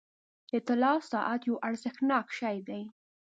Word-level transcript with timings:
•د 0.49 0.51
طلا 0.67 0.93
ساعت 1.11 1.41
یو 1.49 1.55
ارزښتناک 1.67 2.27
شی 2.39 2.57
دی. 2.67 2.83